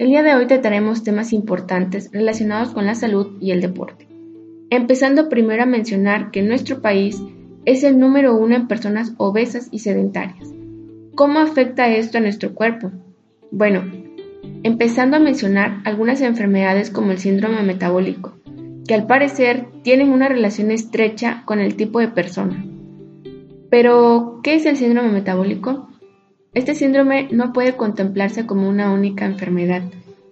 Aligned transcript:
El 0.00 0.08
día 0.08 0.22
de 0.22 0.34
hoy 0.34 0.46
trataremos 0.46 1.04
temas 1.04 1.34
importantes 1.34 2.10
relacionados 2.10 2.70
con 2.70 2.86
la 2.86 2.94
salud 2.94 3.36
y 3.38 3.50
el 3.50 3.60
deporte. 3.60 4.08
Empezando 4.70 5.28
primero 5.28 5.64
a 5.64 5.66
mencionar 5.66 6.30
que 6.30 6.40
nuestro 6.40 6.80
país 6.80 7.22
es 7.66 7.84
el 7.84 7.98
número 7.98 8.34
uno 8.34 8.56
en 8.56 8.66
personas 8.66 9.12
obesas 9.18 9.68
y 9.70 9.80
sedentarias. 9.80 10.48
¿Cómo 11.16 11.38
afecta 11.38 11.94
esto 11.94 12.16
a 12.16 12.22
nuestro 12.22 12.54
cuerpo? 12.54 12.90
Bueno, 13.50 13.82
empezando 14.62 15.18
a 15.18 15.20
mencionar 15.20 15.82
algunas 15.84 16.22
enfermedades 16.22 16.88
como 16.88 17.10
el 17.10 17.18
síndrome 17.18 17.62
metabólico, 17.62 18.38
que 18.88 18.94
al 18.94 19.06
parecer 19.06 19.66
tienen 19.82 20.12
una 20.12 20.30
relación 20.30 20.70
estrecha 20.70 21.42
con 21.44 21.60
el 21.60 21.76
tipo 21.76 22.00
de 22.00 22.08
persona. 22.08 22.64
Pero, 23.68 24.40
¿qué 24.42 24.54
es 24.54 24.64
el 24.64 24.78
síndrome 24.78 25.12
metabólico? 25.12 25.89
Este 26.52 26.74
síndrome 26.74 27.28
no 27.30 27.52
puede 27.52 27.76
contemplarse 27.76 28.44
como 28.44 28.68
una 28.68 28.92
única 28.92 29.24
enfermedad. 29.24 29.82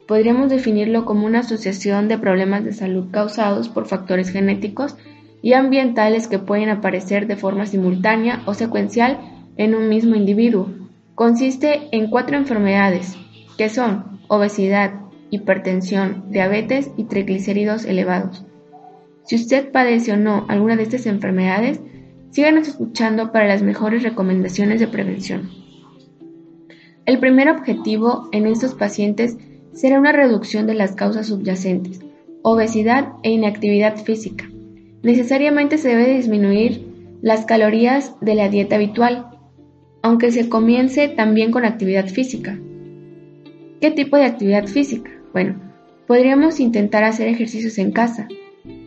Podríamos 0.09 0.51
definirlo 0.51 1.05
como 1.05 1.27
una 1.27 1.41
asociación 1.41 2.09
de 2.09 2.19
problemas 2.19 2.65
de 2.65 2.73
salud 2.73 3.07
causados 3.13 3.69
por 3.69 3.87
factores 3.87 4.31
genéticos 4.31 4.97
y 5.43 5.53
ambientales 5.53 6.27
que 6.27 6.41
pueden 6.41 6.71
aparecer 6.71 7.29
de 7.29 7.37
forma 7.37 7.67
simultánea 7.67 8.43
o 8.47 8.55
secuencial 8.55 9.21
en 9.57 9.77
un 9.77 9.89
mismo 9.89 10.17
individuo. 10.17 10.69
Consiste 11.15 11.83
en 11.93 12.11
cuatro 12.11 12.37
enfermedades, 12.37 13.17
que 13.57 13.69
son 13.69 14.19
obesidad, 14.27 14.95
hipertensión, 15.31 16.25
diabetes 16.33 16.91
y 16.97 17.05
triglicéridos 17.05 17.85
elevados. 17.85 18.45
Si 19.23 19.37
usted 19.37 19.71
padece 19.71 20.15
o 20.15 20.17
no 20.17 20.47
alguna 20.49 20.75
de 20.75 20.83
estas 20.83 21.07
enfermedades, 21.07 21.81
síganos 22.31 22.67
escuchando 22.67 23.31
para 23.31 23.47
las 23.47 23.63
mejores 23.63 24.03
recomendaciones 24.03 24.81
de 24.81 24.89
prevención. 24.89 25.68
El 27.09 27.21
primer 27.21 27.49
objetivo 27.49 28.29
en 28.33 28.47
estos 28.47 28.75
pacientes 28.75 29.39
será 29.73 29.99
una 29.99 30.13
reducción 30.13 30.67
de 30.67 30.75
las 30.75 30.93
causas 30.93 31.29
subyacentes, 31.29 32.01
obesidad 32.43 33.15
e 33.23 33.31
inactividad 33.31 33.97
física. 33.97 34.47
Necesariamente 35.03 35.79
se 35.79 35.89
debe 35.89 36.15
disminuir 36.15 36.87
las 37.23 37.47
calorías 37.47 38.15
de 38.21 38.35
la 38.35 38.51
dieta 38.51 38.77
habitual, 38.77 39.31
aunque 40.03 40.31
se 40.33 40.51
comience 40.51 41.09
también 41.09 41.51
con 41.51 41.65
actividad 41.65 42.09
física. 42.09 42.59
¿Qué 43.81 43.91
tipo 43.91 44.19
de 44.19 44.27
actividad 44.27 44.67
física? 44.67 45.11
Bueno, 45.33 45.59
podríamos 46.07 46.61
intentar 46.61 47.05
hacer 47.05 47.29
ejercicios 47.29 47.79
en 47.79 47.91
casa, 47.91 48.29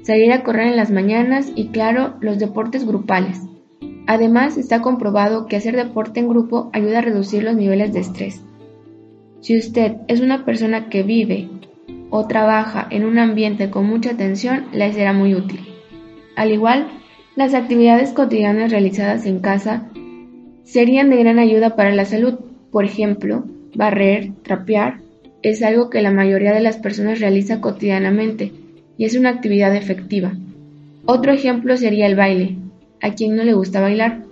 salir 0.04 0.32
a 0.32 0.44
correr 0.44 0.68
en 0.68 0.76
las 0.76 0.92
mañanas 0.92 1.52
y 1.56 1.70
claro, 1.70 2.18
los 2.22 2.38
deportes 2.38 2.86
grupales. 2.86 3.42
Además, 4.14 4.58
está 4.58 4.82
comprobado 4.82 5.48
que 5.48 5.56
hacer 5.56 5.74
deporte 5.78 6.20
en 6.20 6.28
grupo 6.28 6.70
ayuda 6.74 6.98
a 6.98 7.02
reducir 7.02 7.44
los 7.44 7.56
niveles 7.56 7.94
de 7.94 8.02
estrés. 8.02 8.42
Si 9.40 9.58
usted 9.58 9.94
es 10.10 10.20
una 10.20 10.44
persona 10.44 10.90
que 10.90 11.02
vive 11.02 11.48
o 12.10 12.28
trabaja 12.28 12.86
en 12.90 13.06
un 13.06 13.20
ambiente 13.20 13.70
con 13.70 13.86
mucha 13.86 14.18
tensión, 14.18 14.66
le 14.74 14.92
será 14.92 15.14
muy 15.14 15.34
útil. 15.34 15.62
Al 16.36 16.52
igual, 16.52 16.90
las 17.38 17.54
actividades 17.54 18.12
cotidianas 18.12 18.70
realizadas 18.70 19.26
en 19.26 19.40
casa 19.40 19.88
serían 20.66 21.10
de 21.10 21.16
gran 21.16 21.40
ayuda 21.40 21.78
para 21.78 21.96
la 21.96 22.04
salud. 22.04 22.34
Por 22.70 22.84
ejemplo, 22.84 23.46
barrer, 23.76 24.34
trapear, 24.44 25.00
es 25.42 25.64
algo 25.64 25.90
que 25.90 26.02
la 26.02 26.12
mayoría 26.12 26.52
de 26.52 26.60
las 26.60 26.76
personas 26.76 27.22
realiza 27.22 27.62
cotidianamente 27.62 28.52
y 28.98 29.06
es 29.06 29.16
una 29.16 29.30
actividad 29.30 29.74
efectiva. 29.74 30.34
Otro 31.06 31.32
ejemplo 31.32 31.78
sería 31.78 32.08
el 32.08 32.18
baile 32.18 32.58
a 33.02 33.14
quien 33.14 33.36
no 33.36 33.44
le 33.44 33.54
gusta 33.54 33.82
bailar. 33.82 34.24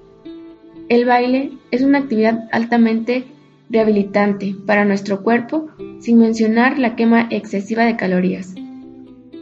El 0.87 1.05
baile 1.05 1.51
es 1.71 1.81
una 1.81 1.99
actividad 1.99 2.47
altamente 2.51 3.25
rehabilitante 3.69 4.55
para 4.65 4.85
nuestro 4.85 5.21
cuerpo, 5.21 5.67
sin 5.99 6.17
mencionar 6.17 6.79
la 6.79 6.95
quema 6.95 7.27
excesiva 7.29 7.83
de 7.83 7.95
calorías. 7.95 8.55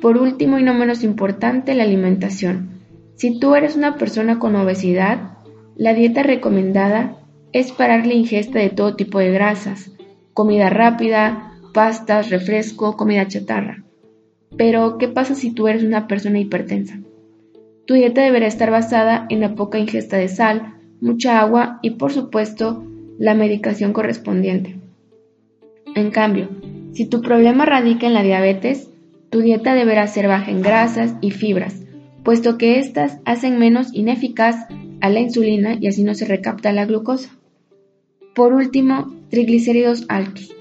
Por 0.02 0.18
último 0.18 0.60
y 0.60 0.64
no 0.64 0.74
menos 0.74 1.04
importante, 1.04 1.74
la 1.74 1.84
alimentación. 1.84 2.70
Si 3.16 3.40
tú 3.40 3.56
eres 3.56 3.76
una 3.76 3.96
persona 3.96 4.40
con 4.40 4.56
obesidad, 4.56 5.38
la 5.76 5.94
dieta 5.94 6.24
recomendada 6.24 7.18
es 7.54 7.72
parar 7.72 8.06
la 8.06 8.14
ingesta 8.14 8.60
de 8.60 8.70
todo 8.70 8.96
tipo 8.96 9.20
de 9.20 9.32
grasas, 9.32 9.92
comida 10.34 10.70
rápida, 10.70 11.54
pastas, 11.74 12.30
refresco, 12.30 12.98
comida 12.98 13.28
chatarra. 13.28 13.84
Pero, 14.58 14.98
¿qué 14.98 15.08
pasa 15.08 15.36
si 15.36 15.52
tú 15.52 15.68
eres 15.68 15.84
una 15.84 16.08
persona 16.08 16.40
hipertensa? 16.40 17.00
Tu 17.88 17.94
dieta 17.94 18.22
deberá 18.22 18.48
estar 18.48 18.70
basada 18.70 19.26
en 19.30 19.40
la 19.40 19.56
poca 19.56 19.80
ingesta 19.80 20.18
de 20.18 20.28
sal, 20.28 20.74
mucha 21.00 21.40
agua 21.40 21.80
y 21.82 21.92
por 21.92 22.12
supuesto 22.12 22.84
la 23.18 23.34
medicación 23.34 23.94
correspondiente. 23.94 24.76
En 25.96 26.12
cambio, 26.12 26.50
si 26.92 27.06
tu 27.06 27.22
problema 27.22 27.66
radica 27.66 28.06
en 28.06 28.14
la 28.14 28.24
diabetes, 28.24 28.90
tu 29.30 29.40
dieta 29.40 29.74
deberá 29.74 30.06
ser 30.08 30.28
baja 30.28 30.52
en 30.52 30.62
grasas 30.62 31.16
y 31.22 31.32
fibras, 31.32 31.82
puesto 32.24 32.58
que 32.58 32.78
éstas 32.78 33.20
hacen 33.24 33.58
menos 33.58 33.94
ineficaz 33.94 34.68
a 35.00 35.10
la 35.10 35.22
insulina 35.22 35.78
y 35.80 35.88
así 35.88 36.04
no 36.04 36.14
se 36.14 36.26
recapta 36.26 36.74
la 36.74 36.86
glucosa. 36.86 37.30
Por 38.36 38.52
último, 38.52 39.16
triglicéridos 39.30 40.06
altos. 40.10 40.54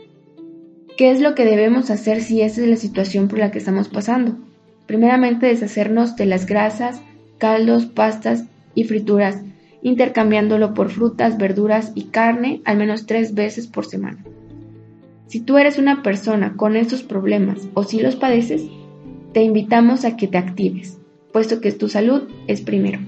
¿Qué 0.97 1.11
es 1.11 1.21
lo 1.21 1.35
que 1.35 1.45
debemos 1.45 1.91
hacer 1.91 2.23
si 2.23 2.41
esa 2.43 2.63
es 2.63 2.69
la 2.69 2.77
situación 2.77 3.27
por 3.27 3.41
la 3.41 3.51
que 3.51 3.59
estamos 3.59 3.89
pasando? 3.89 4.37
Primeramente, 4.87 5.47
deshacernos 5.47 6.15
de 6.17 6.27
las 6.27 6.47
grasas, 6.47 7.03
caldos, 7.39 7.87
pastas 7.87 8.45
y 8.75 8.85
frituras, 8.85 9.43
intercambiándolo 9.83 10.75
por 10.75 10.91
frutas, 10.91 11.39
verduras 11.39 11.93
y 11.95 12.05
carne 12.05 12.61
al 12.65 12.77
menos 12.77 13.07
tres 13.07 13.35
veces 13.35 13.67
por 13.67 13.87
semana. 13.87 14.19
Si 15.27 15.41
tú 15.41 15.59
eres 15.59 15.79
una 15.79 16.03
persona 16.03 16.55
con 16.57 16.77
estos 16.77 17.03
problemas 17.03 17.69
o 17.75 17.85
si 17.85 18.01
los 18.01 18.17
padeces, 18.17 18.63
te 19.33 19.43
invitamos 19.43 20.05
a 20.05 20.17
que 20.17 20.29
te 20.29 20.39
actives, 20.39 20.99
puesto 21.33 21.61
que 21.61 21.73
tu 21.73 21.89
salud 21.89 22.23
es 22.47 22.61
primero. 22.61 23.01